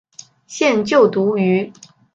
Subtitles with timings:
[0.47, 1.71] 现就读于。